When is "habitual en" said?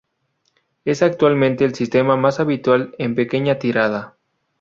2.39-3.13